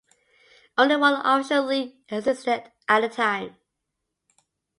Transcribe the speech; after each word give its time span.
Only 0.79 0.95
one 0.95 1.23
official 1.23 1.63
league 1.63 1.95
existed 2.09 2.71
at 2.89 3.01
the 3.01 3.07
time. 3.07 3.57